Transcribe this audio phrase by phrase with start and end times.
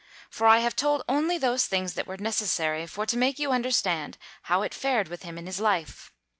[0.31, 4.17] For I have told only those things that were necessary for to make you understand
[4.49, 6.11] how it fared with him in his life.